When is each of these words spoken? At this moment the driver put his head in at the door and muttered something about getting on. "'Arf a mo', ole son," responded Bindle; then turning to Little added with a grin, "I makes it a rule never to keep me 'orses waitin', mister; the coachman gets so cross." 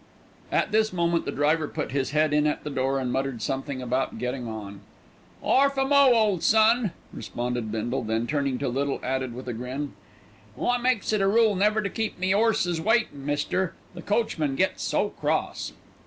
At 0.51 0.71
this 0.71 0.91
moment 0.91 1.25
the 1.25 1.31
driver 1.31 1.67
put 1.67 1.91
his 1.91 2.09
head 2.09 2.33
in 2.33 2.47
at 2.47 2.63
the 2.63 2.71
door 2.71 2.97
and 2.97 3.11
muttered 3.13 3.39
something 3.39 3.83
about 3.83 4.17
getting 4.17 4.47
on. 4.47 4.81
"'Arf 5.43 5.77
a 5.77 5.85
mo', 5.85 6.13
ole 6.15 6.39
son," 6.39 6.91
responded 7.13 7.71
Bindle; 7.71 8.01
then 8.01 8.25
turning 8.25 8.57
to 8.57 8.67
Little 8.67 8.99
added 9.03 9.35
with 9.35 9.47
a 9.47 9.53
grin, 9.53 9.93
"I 10.59 10.79
makes 10.79 11.13
it 11.13 11.21
a 11.21 11.27
rule 11.27 11.53
never 11.53 11.83
to 11.83 11.89
keep 11.91 12.17
me 12.17 12.33
'orses 12.33 12.81
waitin', 12.81 13.27
mister; 13.27 13.75
the 13.93 14.01
coachman 14.01 14.55
gets 14.55 14.81
so 14.81 15.09
cross." 15.09 15.71